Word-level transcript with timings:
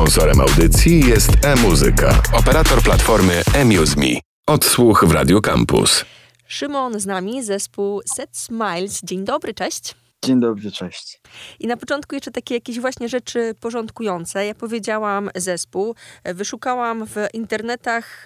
Sponsorem 0.00 0.40
audycji 0.40 1.08
jest 1.08 1.30
e-muzyka, 1.42 2.22
operator 2.32 2.82
platformy 2.82 3.42
eMuseMe. 3.54 4.20
Odsłuch 4.46 5.04
w 5.04 5.12
Radio 5.12 5.40
Campus. 5.40 6.04
Szymon 6.46 7.00
z 7.00 7.06
nami, 7.06 7.42
zespół 7.42 8.02
Set 8.16 8.36
Smiles. 8.36 9.00
Dzień 9.02 9.24
dobry, 9.24 9.54
cześć. 9.54 9.94
Dzień 10.24 10.40
dobry, 10.40 10.70
cześć. 10.70 11.20
I 11.60 11.66
na 11.66 11.76
początku 11.76 12.14
jeszcze 12.14 12.30
takie 12.30 12.54
jakieś 12.54 12.80
właśnie 12.80 13.08
rzeczy 13.08 13.54
porządkujące. 13.60 14.46
Ja 14.46 14.54
powiedziałam 14.54 15.30
zespół, 15.34 15.94
wyszukałam 16.24 17.06
w 17.06 17.14
internetach 17.32 18.24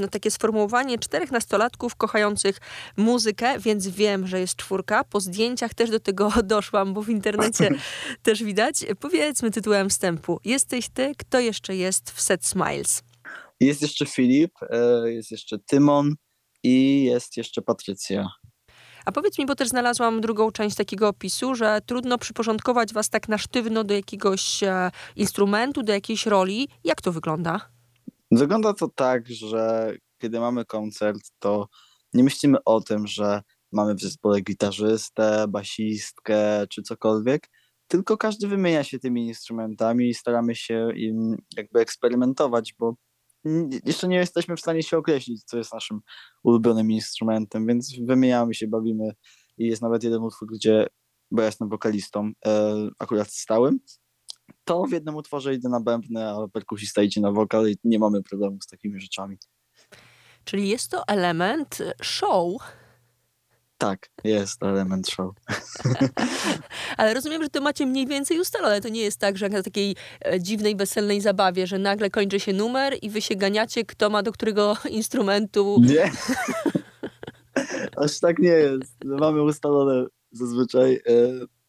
no, 0.00 0.08
takie 0.08 0.30
sformułowanie 0.30 0.98
czterech 0.98 1.30
nastolatków 1.30 1.96
kochających 1.96 2.58
muzykę, 2.96 3.58
więc 3.58 3.88
wiem, 3.88 4.26
że 4.26 4.40
jest 4.40 4.56
czwórka. 4.56 5.04
Po 5.04 5.20
zdjęciach 5.20 5.74
też 5.74 5.90
do 5.90 6.00
tego 6.00 6.32
doszłam, 6.42 6.94
bo 6.94 7.02
w 7.02 7.08
internecie 7.08 7.70
też 8.22 8.44
widać. 8.44 8.86
Powiedzmy 9.00 9.50
tytułem 9.50 9.90
wstępu. 9.90 10.40
Jesteś 10.44 10.88
ty, 10.88 11.12
kto 11.18 11.40
jeszcze 11.40 11.76
jest 11.76 12.10
w 12.10 12.20
Set 12.20 12.46
Smiles? 12.46 13.02
Jest 13.60 13.82
jeszcze 13.82 14.06
Filip, 14.06 14.52
e, 14.70 15.12
jest 15.12 15.30
jeszcze 15.30 15.58
Tymon 15.58 16.14
i 16.62 17.04
jest 17.04 17.36
jeszcze 17.36 17.62
Patrycja. 17.62 18.28
A 19.08 19.12
powiedz 19.12 19.38
mi, 19.38 19.46
bo 19.46 19.54
też 19.54 19.68
znalazłam 19.68 20.20
drugą 20.20 20.50
część 20.50 20.76
takiego 20.76 21.08
opisu, 21.08 21.54
że 21.54 21.80
trudno 21.86 22.18
przyporządkować 22.18 22.92
was 22.92 23.10
tak 23.10 23.28
na 23.28 23.38
sztywno 23.38 23.84
do 23.84 23.94
jakiegoś 23.94 24.62
e, 24.62 24.90
instrumentu, 25.16 25.82
do 25.82 25.92
jakiejś 25.92 26.26
roli. 26.26 26.68
Jak 26.84 27.02
to 27.02 27.12
wygląda? 27.12 27.70
Wygląda 28.30 28.74
to 28.74 28.88
tak, 28.88 29.28
że 29.28 29.92
kiedy 30.18 30.40
mamy 30.40 30.64
koncert, 30.64 31.20
to 31.38 31.68
nie 32.14 32.24
myślimy 32.24 32.64
o 32.64 32.80
tym, 32.80 33.06
że 33.06 33.42
mamy 33.72 33.94
w 33.94 34.00
zespole 34.00 34.40
gitarzystę, 34.40 35.44
basistkę 35.48 36.66
czy 36.66 36.82
cokolwiek, 36.82 37.48
tylko 37.86 38.16
każdy 38.16 38.48
wymienia 38.48 38.84
się 38.84 38.98
tymi 38.98 39.26
instrumentami 39.26 40.08
i 40.08 40.14
staramy 40.14 40.54
się 40.54 40.88
im 40.96 41.36
jakby 41.56 41.80
eksperymentować, 41.80 42.74
bo 42.78 42.94
jeszcze 43.84 44.08
nie 44.08 44.16
jesteśmy 44.16 44.56
w 44.56 44.60
stanie 44.60 44.82
się 44.82 44.98
określić, 44.98 45.44
co 45.44 45.58
jest 45.58 45.72
naszym 45.72 46.00
ulubionym 46.42 46.90
instrumentem, 46.90 47.66
więc 47.66 47.96
wymieniamy 48.06 48.54
się, 48.54 48.66
bawimy 48.66 49.14
i 49.58 49.66
jest 49.66 49.82
nawet 49.82 50.04
jeden 50.04 50.22
utwór, 50.22 50.48
gdzie, 50.52 50.86
bo 51.30 51.42
ja 51.42 51.46
jestem 51.46 51.68
wokalistą, 51.68 52.30
e, 52.46 52.74
akurat 52.98 53.28
stałym, 53.32 53.80
to 54.64 54.84
w 54.84 54.92
jednym 54.92 55.16
utworze 55.16 55.54
idę 55.54 55.68
na 55.68 55.80
bębny, 55.80 56.28
a 56.28 56.48
perkusista 56.52 57.02
idzie 57.02 57.20
na 57.20 57.32
wokal 57.32 57.70
i 57.70 57.76
nie 57.84 57.98
mamy 57.98 58.22
problemu 58.22 58.58
z 58.62 58.66
takimi 58.66 59.00
rzeczami. 59.00 59.36
Czyli 60.44 60.68
jest 60.68 60.90
to 60.90 61.02
element 61.08 61.78
show, 62.02 62.52
tak, 63.78 64.10
jest 64.24 64.62
element 64.62 65.08
show. 65.08 65.34
Ale 66.96 67.14
rozumiem, 67.14 67.42
że 67.42 67.48
to 67.48 67.60
macie 67.60 67.86
mniej 67.86 68.06
więcej 68.06 68.40
ustalone. 68.40 68.80
To 68.80 68.88
nie 68.88 69.00
jest 69.00 69.20
tak, 69.20 69.38
że 69.38 69.44
jak 69.44 69.52
na 69.52 69.62
takiej 69.62 69.96
e, 70.24 70.40
dziwnej, 70.40 70.76
weselnej 70.76 71.20
zabawie, 71.20 71.66
że 71.66 71.78
nagle 71.78 72.10
kończy 72.10 72.40
się 72.40 72.52
numer 72.52 72.94
i 73.02 73.10
wy 73.10 73.22
się 73.22 73.36
ganiacie, 73.36 73.84
kto 73.84 74.10
ma 74.10 74.22
do 74.22 74.32
którego 74.32 74.76
instrumentu. 74.90 75.80
Nie. 75.80 76.10
Aż 78.04 78.20
tak 78.20 78.38
nie 78.38 78.48
jest. 78.48 79.04
Mamy 79.04 79.42
ustalone 79.42 80.06
zazwyczaj, 80.32 80.94
e, 80.94 81.00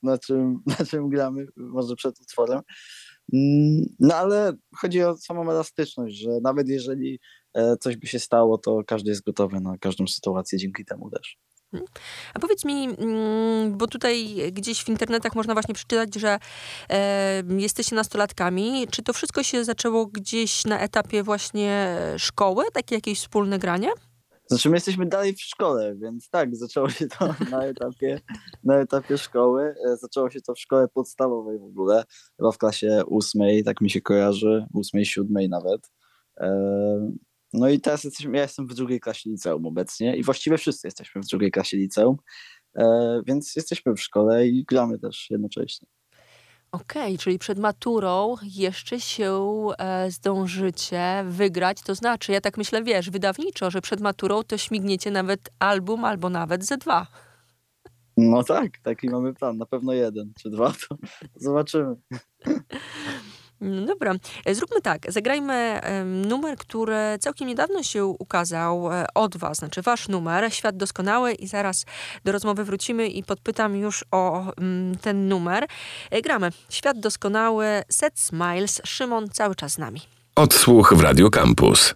na 0.03 0.17
czym, 0.17 0.59
na 0.79 0.85
czym 0.85 1.09
gramy, 1.09 1.47
może 1.55 1.95
przed 1.95 2.19
utworem. 2.19 2.61
Mm, 3.33 3.85
no 3.99 4.15
ale 4.15 4.53
chodzi 4.75 5.03
o 5.03 5.17
samą 5.17 5.51
elastyczność, 5.51 6.15
że 6.15 6.29
nawet 6.43 6.69
jeżeli 6.69 7.19
e, 7.53 7.77
coś 7.77 7.97
by 7.97 8.07
się 8.07 8.19
stało, 8.19 8.57
to 8.57 8.81
każdy 8.87 9.09
jest 9.09 9.23
gotowy 9.23 9.59
na 9.59 9.77
każdą 9.77 10.07
sytuację 10.07 10.57
dzięki 10.57 10.85
temu 10.85 11.09
też. 11.09 11.37
Mhm. 11.73 11.89
A 12.33 12.39
powiedz 12.39 12.65
mi, 12.65 12.83
mm, 12.83 13.77
bo 13.77 13.87
tutaj 13.87 14.35
gdzieś 14.51 14.83
w 14.83 14.89
internetach 14.89 15.35
można 15.35 15.53
właśnie 15.53 15.73
przeczytać, 15.73 16.15
że 16.15 16.39
e, 16.89 17.43
jesteście 17.57 17.95
nastolatkami. 17.95 18.87
Czy 18.91 19.03
to 19.03 19.13
wszystko 19.13 19.43
się 19.43 19.63
zaczęło 19.63 20.05
gdzieś 20.05 20.65
na 20.65 20.79
etapie 20.79 21.23
właśnie 21.23 21.97
szkoły, 22.17 22.63
takie 22.73 22.95
jakieś 22.95 23.19
wspólne 23.19 23.59
granie? 23.59 23.89
Znaczy 24.49 24.69
my 24.69 24.75
jesteśmy 24.75 25.05
dalej 25.05 25.35
w 25.35 25.41
szkole, 25.41 25.95
więc 25.95 26.29
tak, 26.29 26.55
zaczęło 26.55 26.89
się 26.89 27.07
to 27.07 27.33
na 27.51 27.63
etapie, 27.63 28.21
na 28.63 28.75
etapie 28.75 29.17
szkoły. 29.17 29.75
E, 29.85 29.97
zaczęło 29.97 30.29
się 30.29 30.41
to 30.41 30.53
w 30.53 30.59
szkole 30.59 30.87
podstawowej 30.87 31.59
w 31.59 31.63
ogóle, 31.63 32.03
chyba 32.37 32.51
w 32.51 32.57
klasie 32.57 33.01
ósmej, 33.07 33.63
tak 33.63 33.81
mi 33.81 33.89
się 33.89 34.01
kojarzy, 34.01 34.65
ósmej, 34.73 35.05
siódmej 35.05 35.49
nawet. 35.49 35.91
No 37.53 37.69
i 37.69 37.79
teraz 37.79 38.03
jesteśmy, 38.03 38.37
ja 38.37 38.43
jestem 38.43 38.67
w 38.67 38.73
drugiej 38.73 38.99
klasie 38.99 39.29
liceum 39.29 39.65
obecnie 39.65 40.15
i 40.15 40.23
właściwie 40.23 40.57
wszyscy 40.57 40.87
jesteśmy 40.87 41.21
w 41.21 41.25
drugiej 41.27 41.51
klasie 41.51 41.77
liceum, 41.77 42.17
e, 42.75 43.21
więc 43.27 43.55
jesteśmy 43.55 43.93
w 43.95 44.01
szkole 44.01 44.47
i 44.47 44.63
gramy 44.63 44.99
też 44.99 45.27
jednocześnie. 45.29 45.87
Okej, 46.71 47.03
okay, 47.03 47.17
czyli 47.17 47.39
przed 47.39 47.59
maturą 47.59 48.35
jeszcze 48.43 48.99
się 48.99 49.67
e, 49.77 50.11
zdążycie 50.11 51.23
wygrać, 51.27 51.81
to 51.81 51.95
znaczy, 51.95 52.31
ja 52.31 52.41
tak 52.41 52.57
myślę, 52.57 52.83
wiesz, 52.83 53.09
wydawniczo, 53.09 53.71
że 53.71 53.81
przed 53.81 54.01
maturą 54.01 54.43
to 54.43 54.57
śmigniecie 54.57 55.11
nawet 55.11 55.49
album 55.59 56.05
albo 56.05 56.29
nawet 56.29 56.65
ze 56.65 56.77
dwa. 56.77 57.07
No 58.17 58.43
tak, 58.43 58.77
taki 58.83 59.09
mamy 59.09 59.33
plan, 59.33 59.57
na 59.57 59.65
pewno 59.65 59.93
jeden 59.93 60.33
czy 60.41 60.49
dwa, 60.49 60.73
to 60.89 60.97
zobaczymy. 61.35 61.95
No 63.61 63.85
dobra, 63.85 64.15
e, 64.45 64.55
zróbmy 64.55 64.81
tak. 64.81 65.11
Zagrajmy 65.11 65.81
numer, 66.05 66.57
który 66.57 66.95
całkiem 67.19 67.47
niedawno 67.47 67.83
się 67.83 68.05
ukazał 68.05 68.93
e, 68.93 69.05
od 69.13 69.37
Was, 69.37 69.57
znaczy 69.57 69.81
Wasz 69.81 70.07
numer, 70.07 70.53
Świat 70.53 70.77
Doskonały, 70.77 71.33
i 71.33 71.47
zaraz 71.47 71.85
do 72.25 72.31
rozmowy 72.31 72.63
wrócimy 72.63 73.07
i 73.07 73.23
podpytam 73.23 73.75
już 73.75 74.05
o 74.11 74.53
mm, 74.57 74.97
ten 74.97 75.27
numer. 75.27 75.67
E, 76.11 76.21
gramy 76.21 76.49
Świat 76.69 76.99
Doskonały, 76.99 77.65
Set 77.89 78.19
Smiles, 78.19 78.81
Szymon 78.85 79.29
cały 79.29 79.55
czas 79.55 79.71
z 79.71 79.77
nami. 79.77 80.01
Odsłuch 80.35 80.93
w 80.93 81.01
Radio 81.01 81.29
Campus. 81.29 81.93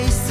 Jak 0.00 0.29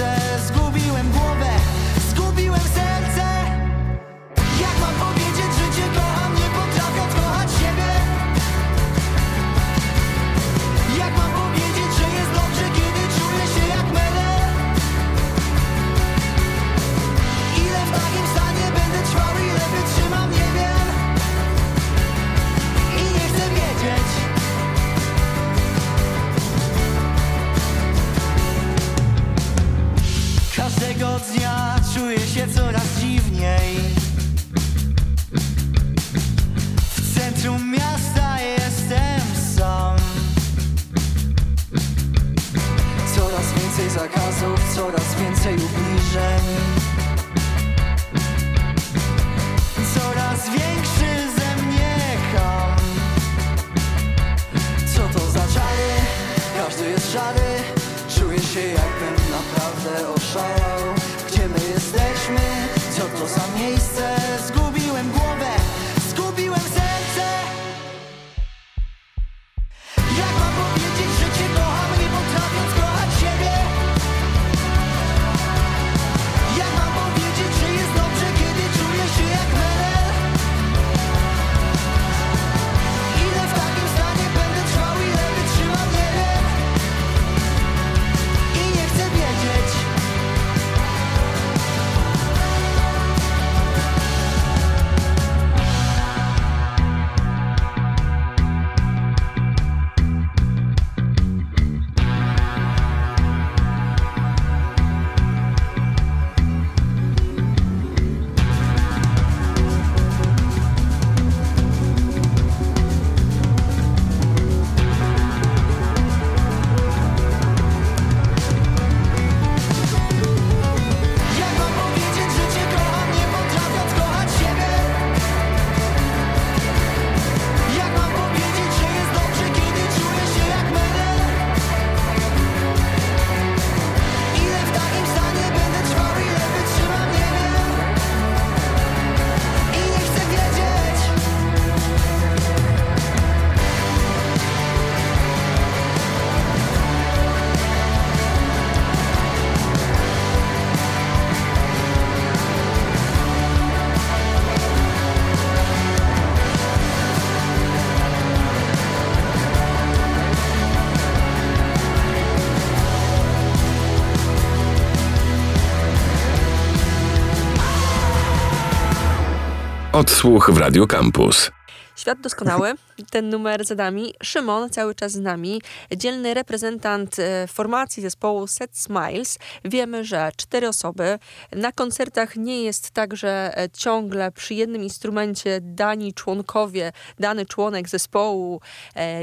Odsłuch 169.93 170.51
w 170.51 170.57
Radio 170.57 170.87
Campus. 170.87 171.51
Świat 171.95 172.21
doskonały, 172.21 172.73
ten 173.11 173.29
numer 173.29 173.65
za 173.65 173.75
nami. 173.75 174.13
Szymon 174.23 174.69
cały 174.69 174.95
czas 174.95 175.11
z 175.11 175.19
nami, 175.19 175.61
dzielny 175.97 176.33
reprezentant 176.33 177.19
e, 177.19 177.47
formacji 177.47 178.03
zespołu 178.03 178.47
Set 178.47 178.77
Smiles. 178.77 179.39
Wiemy, 179.65 180.05
że 180.05 180.31
cztery 180.37 180.67
osoby. 180.67 181.19
Na 181.55 181.71
koncertach 181.71 182.35
nie 182.35 182.63
jest 182.63 182.91
tak, 182.91 183.15
że 183.15 183.51
e, 183.57 183.69
ciągle 183.69 184.31
przy 184.31 184.53
jednym 184.53 184.83
instrumencie 184.83 185.59
dani 185.61 186.13
członkowie, 186.13 186.91
dany 187.19 187.45
członek 187.45 187.89
zespołu 187.89 188.61
e, 188.95 189.21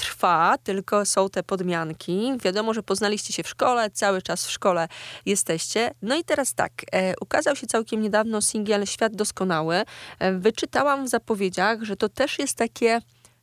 trwa, 0.00 0.58
tylko 0.64 1.06
są 1.06 1.30
te 1.30 1.42
podmianki. 1.42 2.32
Wiadomo, 2.44 2.74
że 2.74 2.82
poznaliście 2.82 3.32
się 3.32 3.42
w 3.42 3.48
szkole, 3.48 3.90
cały 3.90 4.22
czas 4.22 4.46
w 4.46 4.50
szkole 4.50 4.88
jesteście. 5.26 5.90
No 6.02 6.16
i 6.16 6.24
teraz 6.24 6.54
tak, 6.54 6.72
e, 6.92 7.14
ukazał 7.20 7.56
się 7.56 7.66
całkiem 7.66 8.02
niedawno 8.02 8.42
singiel 8.42 8.86
Świat 8.86 9.16
Doskonały. 9.16 9.82
E, 10.18 10.32
wyczytałam 10.32 11.04
w 11.04 11.08
zapowiedziach, 11.08 11.82
że 11.82 11.96
to 11.96 12.08
też 12.08 12.38
jest 12.38 12.56
takie 12.56 13.00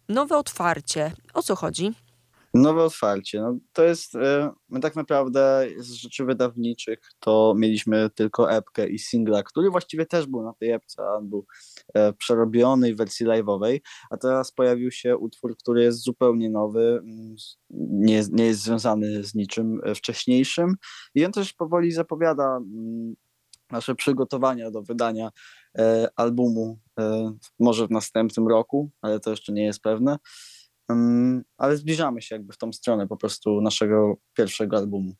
nowe 0.09 0.37
otwarcie. 0.37 1.11
O 1.33 1.43
co 1.43 1.55
chodzi? 1.55 1.93
Nowe 2.61 2.83
otwarcie. 2.83 3.41
No, 3.41 3.57
to 3.73 3.83
jest, 3.83 4.15
e, 4.15 4.51
my 4.69 4.79
tak 4.79 4.95
naprawdę 4.95 5.67
z 5.77 5.91
rzeczy 5.91 6.25
wydawniczych 6.25 6.99
to 7.19 7.53
mieliśmy 7.57 8.09
tylko 8.09 8.51
epkę 8.51 8.89
i 8.89 8.99
singla, 8.99 9.43
który 9.43 9.69
właściwie 9.69 10.05
też 10.05 10.27
był 10.27 10.43
na 10.43 10.53
tej 10.53 10.71
epce, 10.71 11.03
on 11.03 11.29
był 11.29 11.45
e, 11.93 12.13
przerobiony 12.13 12.93
w 12.93 12.97
wersji 12.97 13.25
live'owej, 13.25 13.79
a 14.09 14.17
teraz 14.17 14.51
pojawił 14.51 14.91
się 14.91 15.17
utwór, 15.17 15.57
który 15.57 15.83
jest 15.83 16.03
zupełnie 16.03 16.49
nowy, 16.49 16.99
mm, 17.03 17.35
nie, 17.69 18.23
nie 18.31 18.45
jest 18.45 18.61
związany 18.61 19.23
z 19.23 19.35
niczym 19.35 19.81
e, 19.83 19.95
wcześniejszym 19.95 20.75
i 21.15 21.25
on 21.25 21.31
też 21.31 21.53
powoli 21.53 21.91
zapowiada 21.91 22.57
mm, 22.57 23.15
nasze 23.71 23.95
przygotowania 23.95 24.71
do 24.71 24.81
wydania 24.81 25.31
albumu, 26.15 26.79
może 27.59 27.87
w 27.87 27.91
następnym 27.91 28.47
roku, 28.47 28.89
ale 29.01 29.19
to 29.19 29.29
jeszcze 29.29 29.53
nie 29.53 29.65
jest 29.65 29.81
pewne 29.81 30.17
ale 31.57 31.77
zbliżamy 31.77 32.21
się 32.21 32.35
jakby 32.35 32.53
w 32.53 32.57
tą 32.57 32.73
stronę 32.73 33.07
po 33.07 33.17
prostu 33.17 33.61
naszego 33.61 34.15
pierwszego 34.33 34.77
albumu. 34.77 35.13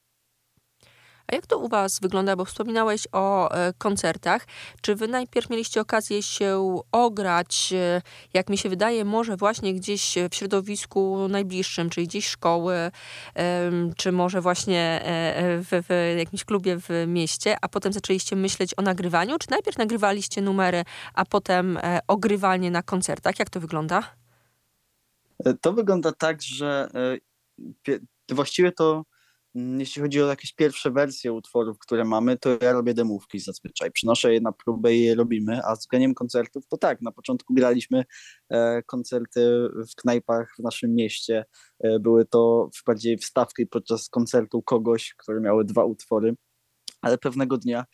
A 1.31 1.35
jak 1.35 1.47
to 1.47 1.57
u 1.57 1.67
Was 1.67 1.99
wygląda? 1.99 2.35
Bo 2.35 2.45
wspominałeś 2.45 3.07
o 3.11 3.51
e, 3.51 3.73
koncertach. 3.77 4.45
Czy 4.81 4.95
Wy 4.95 5.07
najpierw 5.07 5.49
mieliście 5.49 5.81
okazję 5.81 6.23
się 6.23 6.75
ograć, 6.91 7.73
e, 7.73 8.01
jak 8.33 8.49
mi 8.49 8.57
się 8.57 8.69
wydaje, 8.69 9.05
może 9.05 9.37
właśnie 9.37 9.73
gdzieś 9.73 10.15
w 10.31 10.35
środowisku 10.35 11.27
najbliższym, 11.29 11.89
czyli 11.89 12.07
gdzieś 12.07 12.27
szkoły, 12.27 12.75
e, 12.75 12.91
czy 13.97 14.11
może 14.11 14.41
właśnie 14.41 15.01
e, 15.03 15.59
w, 15.61 15.67
w, 15.69 16.17
jakimś 16.17 16.43
klubie 16.43 16.77
w 16.77 16.89
mieście, 17.07 17.57
a 17.61 17.67
potem 17.67 17.93
zaczęliście 17.93 18.35
myśleć 18.35 18.73
o 18.77 18.81
nagrywaniu? 18.81 19.37
Czy 19.39 19.47
najpierw 19.51 19.77
nagrywaliście 19.77 20.41
numery, 20.41 20.83
a 21.13 21.25
potem 21.25 21.77
e, 21.77 21.99
ogrywanie 22.07 22.71
na 22.71 22.83
koncertach? 22.83 23.39
Jak 23.39 23.49
to 23.49 23.59
wygląda? 23.59 24.26
E, 25.45 25.53
to 25.53 25.73
wygląda 25.73 26.11
tak, 26.11 26.41
że 26.41 26.89
e, 27.87 28.35
właściwie 28.35 28.71
to 28.71 29.05
mm, 29.55 29.79
jeśli 29.79 30.01
chodzi 30.01 30.21
o 30.21 30.27
jakieś 30.27 30.53
pierwsze 30.53 30.91
wersje 30.91 31.33
utworów, 31.33 31.79
które 31.79 32.05
mamy, 32.05 32.37
to 32.37 32.49
ja 32.61 32.71
robię 32.71 32.93
demówki 32.93 33.39
zazwyczaj. 33.39 33.91
Przynoszę 33.91 34.33
je 34.33 34.41
na 34.41 34.51
próbę 34.51 34.95
i 34.95 35.03
je 35.03 35.15
robimy, 35.15 35.61
a 35.63 35.75
graniem 35.91 36.13
koncertów 36.13 36.67
to 36.67 36.77
tak, 36.77 37.01
na 37.01 37.11
początku 37.11 37.53
graliśmy 37.53 38.03
e, 38.49 38.83
koncerty 38.83 39.69
w 39.91 39.95
knajpach 39.95 40.55
w 40.59 40.63
naszym 40.63 40.95
mieście. 40.95 41.45
Były 41.99 42.25
to 42.25 42.69
bardziej 42.85 43.17
wstawki 43.17 43.67
podczas 43.67 44.09
koncertu 44.09 44.61
kogoś, 44.61 45.13
które 45.17 45.41
miały 45.41 45.65
dwa 45.65 45.83
utwory, 45.83 46.35
ale 47.01 47.17
pewnego 47.17 47.57
dnia 47.57 47.85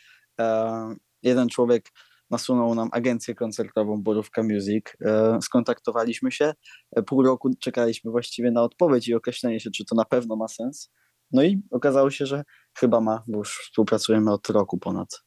jeden 1.24 1.50
człowiek 1.50 1.90
nasunął 2.34 2.76
nam 2.76 2.90
agencję 2.92 3.36
koncertową 3.36 4.02
Borówka 4.04 4.44
Music. 4.44 4.86
E, 5.02 5.40
skontaktowaliśmy 5.42 6.32
się, 6.32 6.54
e, 6.96 7.04
pół 7.04 7.24
roku 7.24 7.50
czekaliśmy 7.60 8.12
właściwie 8.12 8.52
na 8.52 8.64
odpowiedź 8.64 9.08
i 9.08 9.14
określenie 9.14 9.60
się, 9.60 9.72
czy 9.72 9.86
to 9.86 9.96
na 9.96 10.06
pewno 10.06 10.36
ma 10.36 10.48
sens. 10.48 10.92
No 11.32 11.44
i 11.44 11.62
okazało 11.72 12.12
się, 12.12 12.26
że 12.26 12.44
chyba 12.78 13.02
ma, 13.02 13.24
bo 13.28 13.38
już 13.38 13.58
współpracujemy 13.58 14.32
od 14.32 14.50
roku 14.50 14.78
ponad. 14.78 15.24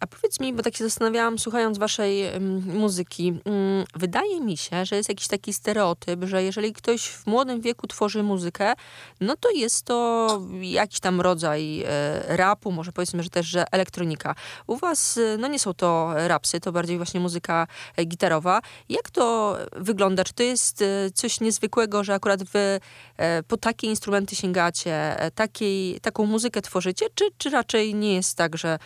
A 0.00 0.06
powiedz 0.06 0.40
mi, 0.40 0.52
bo 0.52 0.62
tak 0.62 0.76
się 0.76 0.84
zastanawiałam, 0.84 1.38
słuchając 1.38 1.78
waszej 1.78 2.40
muzyki, 2.66 3.40
um, 3.44 3.84
wydaje 3.94 4.40
mi 4.40 4.56
się, 4.56 4.84
że 4.84 4.96
jest 4.96 5.08
jakiś 5.08 5.28
taki 5.28 5.52
stereotyp, 5.52 6.24
że 6.24 6.42
jeżeli 6.42 6.72
ktoś 6.72 7.08
w 7.08 7.26
młodym 7.26 7.60
wieku 7.60 7.86
tworzy 7.86 8.22
muzykę, 8.22 8.72
no 9.20 9.36
to 9.36 9.50
jest 9.50 9.84
to 9.84 10.28
jakiś 10.60 11.00
tam 11.00 11.20
rodzaj 11.20 11.82
e, 11.82 12.36
rapu, 12.36 12.72
może 12.72 12.92
powiedzmy, 12.92 13.22
że 13.22 13.30
też, 13.30 13.46
że 13.46 13.64
elektronika. 13.72 14.34
U 14.66 14.76
was, 14.76 15.18
e, 15.18 15.36
no 15.38 15.48
nie 15.48 15.58
są 15.58 15.74
to 15.74 16.12
rapsy, 16.16 16.60
to 16.60 16.72
bardziej 16.72 16.96
właśnie 16.96 17.20
muzyka 17.20 17.66
e, 17.96 18.04
gitarowa. 18.04 18.60
Jak 18.88 19.10
to 19.10 19.56
wygląda? 19.76 20.24
Czy 20.24 20.32
to 20.32 20.42
jest 20.42 20.82
e, 20.82 21.10
coś 21.14 21.40
niezwykłego, 21.40 22.04
że 22.04 22.14
akurat 22.14 22.42
wy 22.42 22.80
e, 23.16 23.42
po 23.42 23.56
takie 23.56 23.86
instrumenty 23.86 24.36
sięgacie, 24.36 25.16
takiej, 25.34 26.00
taką 26.00 26.26
muzykę 26.26 26.62
tworzycie, 26.62 27.06
czy, 27.14 27.24
czy 27.38 27.50
raczej 27.50 27.94
nie 27.94 28.14
jest 28.14 28.36
tak, 28.36 28.56
że 28.56 28.78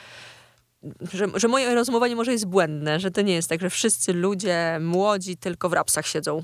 że, 1.13 1.27
że 1.35 1.49
moje 1.49 1.75
rozumowanie 1.75 2.17
może 2.17 2.33
jest 2.33 2.47
błędne, 2.47 3.01
że 3.01 3.11
to 3.11 3.23
nie 3.23 3.35
jest 3.35 3.49
tak, 3.49 3.61
że 3.61 3.71
wszyscy 3.71 4.13
ludzie 4.13 4.79
młodzi 4.81 5.37
tylko 5.37 5.69
w 5.69 5.73
rapsach 5.73 6.07
siedzą. 6.07 6.43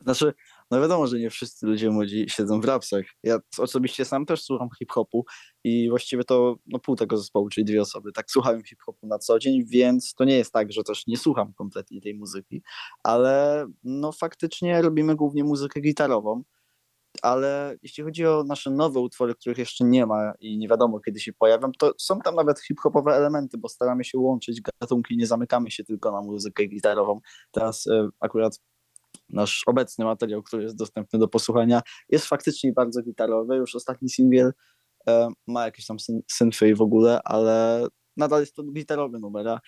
Znaczy, 0.00 0.34
no 0.70 0.80
wiadomo, 0.80 1.06
że 1.06 1.18
nie 1.18 1.30
wszyscy 1.30 1.66
ludzie 1.66 1.90
młodzi 1.90 2.26
siedzą 2.28 2.60
w 2.60 2.64
rapsach. 2.64 3.04
Ja 3.22 3.38
osobiście 3.58 4.04
sam 4.04 4.26
też 4.26 4.42
słucham 4.42 4.68
hip-hopu 4.78 5.24
i 5.64 5.90
właściwie 5.90 6.24
to 6.24 6.56
no, 6.66 6.78
pół 6.78 6.96
tego 6.96 7.16
zespołu, 7.16 7.48
czyli 7.48 7.64
dwie 7.64 7.80
osoby, 7.80 8.12
tak 8.12 8.30
słuchałem 8.30 8.64
hip-hopu 8.64 9.06
na 9.06 9.18
co 9.18 9.38
dzień, 9.38 9.64
więc 9.66 10.14
to 10.14 10.24
nie 10.24 10.36
jest 10.36 10.52
tak, 10.52 10.72
że 10.72 10.82
też 10.82 11.06
nie 11.06 11.16
słucham 11.16 11.52
kompletnie 11.54 12.00
tej 12.00 12.14
muzyki, 12.14 12.62
ale 13.02 13.66
no 13.84 14.12
faktycznie 14.12 14.82
robimy 14.82 15.16
głównie 15.16 15.44
muzykę 15.44 15.80
gitarową 15.80 16.42
ale 17.22 17.76
jeśli 17.82 18.04
chodzi 18.04 18.26
o 18.26 18.44
nasze 18.44 18.70
nowe 18.70 19.00
utwory, 19.00 19.34
których 19.34 19.58
jeszcze 19.58 19.84
nie 19.84 20.06
ma 20.06 20.32
i 20.40 20.58
nie 20.58 20.68
wiadomo 20.68 21.00
kiedy 21.00 21.20
się 21.20 21.32
pojawią, 21.32 21.72
to 21.78 21.92
są 21.98 22.20
tam 22.20 22.34
nawet 22.34 22.60
hip-hopowe 22.60 23.14
elementy, 23.14 23.58
bo 23.58 23.68
staramy 23.68 24.04
się 24.04 24.18
łączyć 24.18 24.60
gatunki, 24.80 25.16
nie 25.16 25.26
zamykamy 25.26 25.70
się 25.70 25.84
tylko 25.84 26.12
na 26.12 26.20
muzykę 26.20 26.66
gitarową. 26.66 27.20
Teraz 27.50 27.86
y, 27.86 28.08
akurat 28.20 28.60
nasz 29.28 29.62
obecny 29.66 30.04
materiał, 30.04 30.42
który 30.42 30.62
jest 30.62 30.76
dostępny 30.76 31.18
do 31.18 31.28
posłuchania, 31.28 31.82
jest 32.08 32.26
faktycznie 32.26 32.72
bardzo 32.72 33.02
gitarowy. 33.02 33.56
Już 33.56 33.74
ostatni 33.74 34.10
singiel 34.10 34.46
y, 34.46 35.12
ma 35.46 35.64
jakieś 35.64 35.86
tam 35.86 35.98
syn 35.98 36.20
synfy 36.30 36.74
w 36.74 36.82
ogóle, 36.82 37.20
ale 37.24 37.86
nadal 38.16 38.40
jest 38.40 38.54
to 38.54 38.62
gitarowy 38.62 39.18
numer. 39.18 39.58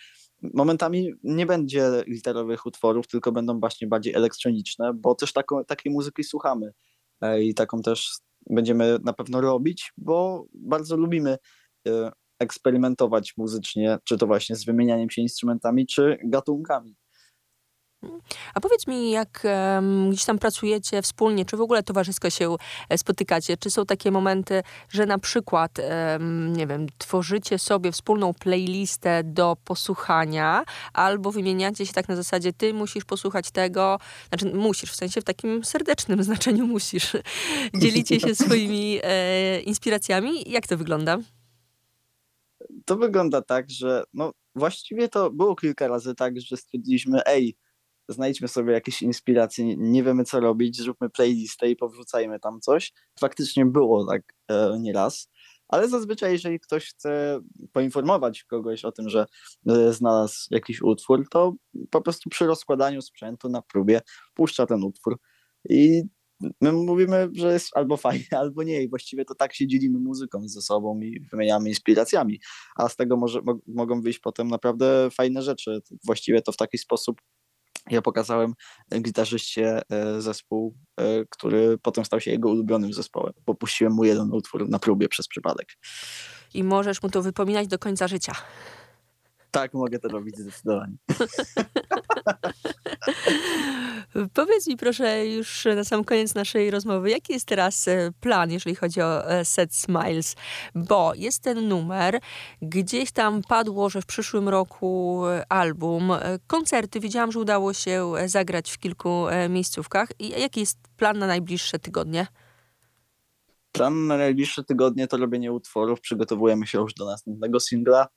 Momentami 0.55 1.13
nie 1.23 1.47
będzie 1.47 1.91
gitarowych 2.11 2.67
utworów, 2.67 3.07
tylko 3.07 3.33
będą 3.33 3.61
właśnie 3.61 3.89
bardziej 3.89 4.15
elektroniczne, 4.15 4.95
bo 4.95 5.15
też 5.15 5.33
taką, 5.33 5.65
takiej 5.65 5.93
muzyki 5.93 6.25
słuchamy. 6.25 6.73
E, 7.21 7.43
i 7.43 7.55
taką 7.55 7.83
też 7.83 8.11
będziemy 8.51 8.99
na 9.05 9.13
pewno 9.13 9.41
robić, 9.41 9.93
bo 9.97 10.47
bardzo 10.55 10.97
lubimy 10.97 11.39
e, 11.89 12.13
eksperymentować 12.39 13.35
muzycznie, 13.37 13.99
czy 14.05 14.19
to 14.19 14.27
właśnie 14.27 14.57
z 14.57 14.65
wymienianiem 14.65 15.11
się 15.11 15.23
instrumentami, 15.23 15.87
czy 15.87 16.19
gatunkami. 16.25 16.97
A 18.55 18.61
powiedz 18.61 18.87
mi, 18.87 19.11
jak 19.11 19.43
um, 19.75 20.11
gdzieś 20.11 20.25
tam 20.25 20.39
pracujecie 20.39 21.03
wspólnie, 21.03 21.45
czy 21.45 21.57
w 21.57 21.61
ogóle 21.61 21.83
towarzysko 21.83 22.31
się 22.31 22.57
e, 22.89 22.99
spotykacie? 22.99 23.57
Czy 23.57 23.71
są 23.71 23.87
takie 23.87 24.11
momenty, 24.11 24.63
że 24.89 25.07
na 25.07 25.19
przykład, 25.19 25.79
um, 25.79 26.57
nie 26.57 26.67
wiem, 26.67 26.87
tworzycie 26.99 27.59
sobie 27.59 27.93
wspólną 27.93 28.35
playlistę 28.35 29.25
do 29.25 29.57
posłuchania, 29.65 30.65
albo 30.93 31.33
wymieniacie 31.33 31.87
się 31.87 31.93
tak 31.93 32.09
na 32.09 32.17
zasadzie, 32.17 32.53
ty 32.53 32.75
musisz 32.75 33.05
posłuchać 33.05 33.51
tego, 33.51 33.99
znaczy 34.29 34.55
musisz, 34.55 34.91
w 34.93 34.97
sensie 34.97 35.21
w 35.21 35.25
takim 35.25 35.65
serdecznym 35.65 36.23
znaczeniu 36.29 36.67
musisz. 36.67 37.17
Dzielicie 37.75 38.21
się 38.21 38.35
swoimi 38.45 39.01
e, 39.03 39.61
inspiracjami. 39.61 40.51
Jak 40.51 40.67
to 40.67 40.77
wygląda? 40.77 41.19
To 42.85 42.97
wygląda 42.97 43.43
tak, 43.43 43.71
że 43.71 44.05
no 44.15 44.33
właściwie 44.55 45.09
to 45.09 45.31
było 45.31 45.57
kilka 45.57 45.89
razy 45.89 46.15
tak, 46.15 46.41
że 46.41 46.57
stwierdziliśmy, 46.57 47.25
ej, 47.27 47.57
znajdźmy 48.09 48.49
sobie 48.49 48.73
jakieś 48.73 49.03
inspiracje, 49.03 49.77
nie 49.77 50.03
wiemy 50.03 50.25
co 50.25 50.41
robić, 50.41 50.77
zróbmy 50.77 51.11
playlistę 51.11 51.71
i 51.71 51.77
powrzucajmy 51.77 52.41
tam 52.41 52.61
coś. 52.61 52.93
Faktycznie 53.21 53.67
było 53.67 54.07
tak 54.07 54.23
e, 54.49 54.79
nieraz, 54.81 55.31
ale 55.69 55.89
zazwyczaj 55.89 56.33
jeżeli 56.33 56.61
ktoś 56.61 56.87
chce 56.89 57.41
poinformować 57.73 58.45
kogoś 58.45 58.85
o 58.85 58.93
tym, 58.93 59.09
że 59.09 59.27
e, 59.67 59.93
znalazł 59.93 60.47
jakiś 60.51 60.83
utwór, 60.83 61.29
to 61.31 61.55
po 61.91 62.01
prostu 62.01 62.31
przy 62.31 62.47
rozkładaniu 62.47 63.03
sprzętu 63.03 63.49
na 63.49 63.63
próbie 63.63 64.01
puszcza 64.35 64.67
ten 64.67 64.85
utwór 64.85 65.19
i 65.69 66.03
my 66.61 66.73
mówimy, 66.73 67.31
że 67.33 67.53
jest 67.53 67.77
albo 67.77 67.97
fajnie, 67.97 68.27
albo 68.43 68.63
nie 68.63 68.83
i 68.83 68.89
właściwie 68.89 69.25
to 69.25 69.35
tak 69.35 69.55
się 69.55 69.67
dzielimy 69.67 69.99
muzyką 69.99 70.49
ze 70.49 70.63
sobą 70.63 71.01
i 71.01 71.21
wymieniamy 71.31 71.69
inspiracjami, 71.69 72.41
a 72.77 72.89
z 72.89 72.97
tego 72.97 73.17
może, 73.17 73.41
mogą 73.67 74.01
wyjść 74.01 74.19
potem 74.19 74.49
naprawdę 74.49 75.09
fajne 75.11 75.43
rzeczy. 75.43 75.81
Właściwie 76.05 76.43
to 76.43 76.53
w 76.53 76.57
taki 76.57 76.79
sposób 76.79 77.21
ja 77.91 78.03
pokazałem 78.03 78.55
gitarzyście 79.01 79.83
e, 79.91 80.21
zespół, 80.21 80.75
e, 80.97 81.25
który 81.31 81.79
potem 81.83 82.05
stał 82.05 82.21
się 82.21 82.31
jego 82.31 82.49
ulubionym 82.49 82.93
zespołem. 82.93 83.33
Popuściłem 83.45 83.93
mu 83.93 84.05
jeden 84.05 84.33
utwór 84.33 84.69
na 84.69 84.79
próbie 84.79 85.09
przez 85.09 85.29
przypadek. 85.29 85.69
I 86.55 86.65
możesz 86.65 87.03
mu 87.03 87.11
to 87.11 87.23
wypominać 87.23 87.69
do 87.69 87.79
końca 87.79 88.09
życia. 88.09 88.33
Tak, 89.51 89.75
mogę 89.75 89.99
to 89.99 90.09
robić 90.09 90.39
zdecydowanie. 90.39 90.97
Powiedz 94.35 94.67
mi 94.67 94.77
proszę 94.77 95.27
już 95.27 95.65
na 95.77 95.85
sam 95.85 96.05
koniec 96.05 96.35
naszej 96.35 96.71
rozmowy, 96.71 97.11
jaki 97.11 97.33
jest 97.33 97.47
teraz 97.47 97.89
e, 97.89 98.11
plan, 98.21 98.51
jeżeli 98.51 98.77
chodzi 98.77 99.01
o 99.01 99.31
e, 99.31 99.45
Set 99.45 99.75
Smiles? 99.75 100.37
Bo 100.75 101.13
jest 101.15 101.43
ten 101.43 101.69
numer, 101.69 102.21
gdzieś 102.63 103.13
tam 103.13 103.43
padło, 103.49 103.91
że 103.91 104.03
w 104.03 104.07
przyszłym 104.07 104.49
roku 104.49 105.23
e, 105.27 105.53
album, 105.53 106.13
koncerty, 106.47 107.01
widziałam, 107.01 107.33
że 107.33 107.39
udało 107.39 107.73
się 107.73 108.13
zagrać 108.27 108.71
w 108.71 108.79
kilku 108.79 109.27
miejscówkach. 109.49 110.09
I 110.19 110.41
jaki 110.41 110.61
jest 110.61 110.79
plan 110.97 111.19
na 111.19 111.27
najbliższe 111.27 111.79
tygodnie? 111.79 112.27
Plan 113.73 114.07
na 114.07 114.17
najbliższe 114.17 114.65
tygodnie 114.65 115.09
to 115.09 115.17
robienie 115.17 115.53
utworów. 115.53 116.01
Przygotowujemy 116.01 116.67
się 116.67 116.79
już 116.79 116.95
do 116.95 117.07
następnego 117.07 117.61
singla. 117.61 118.09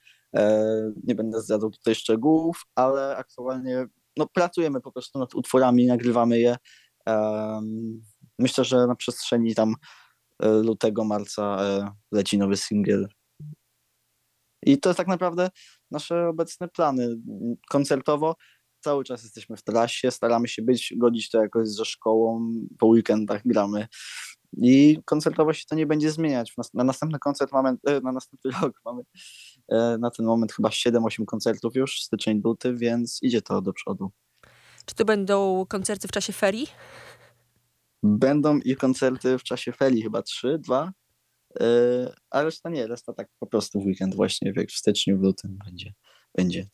Nie 1.03 1.15
będę 1.15 1.41
zdradzał 1.41 1.69
tutaj 1.69 1.95
szczegółów, 1.95 2.63
ale 2.75 3.17
aktualnie 3.17 3.87
no, 4.17 4.27
pracujemy 4.33 4.81
po 4.81 4.91
prostu 4.91 5.19
nad 5.19 5.35
utworami, 5.35 5.85
nagrywamy 5.85 6.39
je. 6.39 6.55
Myślę, 8.39 8.63
że 8.63 8.87
na 8.87 8.95
przestrzeni 8.95 9.55
tam 9.55 9.75
e, 10.43 10.49
lutego, 10.49 11.03
marca 11.03 11.57
e, 11.59 11.91
leci 12.11 12.37
nowy 12.37 12.57
singiel. 12.57 13.07
I 14.65 14.77
to 14.77 14.89
jest 14.89 14.97
tak 14.97 15.07
naprawdę 15.07 15.49
nasze 15.91 16.27
obecne 16.27 16.67
plany. 16.67 17.15
Koncertowo 17.69 18.35
cały 18.79 19.03
czas 19.03 19.23
jesteśmy 19.23 19.57
w 19.57 19.63
trasie, 19.63 20.11
staramy 20.11 20.47
się 20.47 20.61
być, 20.61 20.93
godzić 20.97 21.29
to 21.29 21.41
jakoś 21.41 21.69
ze 21.69 21.85
szkołą, 21.85 22.51
po 22.79 22.87
weekendach 22.87 23.41
gramy. 23.45 23.87
I 24.57 24.99
koncertowo 25.05 25.53
się 25.53 25.65
to 25.69 25.75
nie 25.75 25.85
będzie 25.85 26.11
zmieniać. 26.11 26.53
Na 26.73 26.83
następny 26.83 27.19
koncert 27.19 27.51
mamy, 27.51 27.69
e, 27.87 28.01
na 28.01 28.11
następny 28.11 28.51
rok 28.61 28.81
mamy 28.85 29.01
e, 29.01 29.50
na 29.99 30.11
ten 30.11 30.25
moment 30.25 30.53
chyba 30.53 30.69
7-8 30.69 31.25
koncertów 31.25 31.75
już, 31.75 32.01
styczeń, 32.01 32.41
luty, 32.43 32.75
więc 32.75 33.19
idzie 33.21 33.41
to 33.41 33.61
do 33.61 33.73
przodu. 33.73 34.11
Czy 34.85 34.95
to 34.95 35.05
będą 35.05 35.65
koncerty 35.69 36.07
w 36.07 36.11
czasie 36.11 36.33
ferii? 36.33 36.67
Będą 38.03 38.57
i 38.57 38.75
koncerty 38.75 39.37
w 39.37 39.43
czasie 39.43 39.71
ferii, 39.71 40.01
chyba 40.01 40.21
3, 40.21 40.59
2, 40.59 40.91
e, 41.59 41.63
a 42.29 42.43
reszta 42.43 42.69
nie, 42.69 42.87
reszta 42.87 43.13
tak 43.13 43.27
po 43.39 43.47
prostu 43.47 43.81
w 43.81 43.85
weekend 43.85 44.15
właśnie, 44.15 44.53
w 44.53 44.71
styczniu, 44.71 45.17
w 45.17 45.21
lutym 45.21 45.57
będzie. 45.65 45.93
będzie 46.37 46.65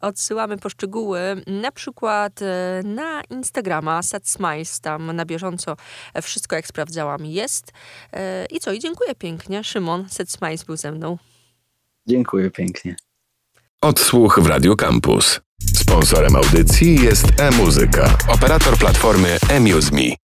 odsyłamy 0.00 0.56
poszczegóły, 0.56 1.20
na 1.46 1.72
przykład 1.72 2.42
e, 2.42 2.82
na 2.84 3.22
Instagrama 3.30 4.02
Sad 4.02 4.28
Smiles, 4.28 4.80
tam 4.80 5.16
na 5.16 5.24
bieżąco 5.24 5.76
wszystko 6.22 6.56
jak 6.56 6.66
sprawdzałam 6.66 7.26
jest. 7.26 7.72
E, 8.12 8.46
I 8.50 8.60
co, 8.60 8.72
i 8.72 8.78
dziękuję 8.78 9.14
pięknie. 9.14 9.64
Szymon 9.64 10.08
Sad 10.08 10.30
Smiles 10.30 10.64
był 10.64 10.76
ze 10.76 10.92
mną. 10.92 11.18
Dziękuję 12.06 12.50
pięknie. 12.50 12.96
Odsłuch 13.80 14.40
w 14.42 14.46
Radio 14.46 14.76
Campus. 14.76 15.40
Sponsorem 15.74 16.36
audycji 16.36 17.00
jest 17.00 17.40
e-muzyka, 17.40 18.18
operator 18.28 18.78
platformy 18.78 19.38
eMuseMe. 19.48 20.14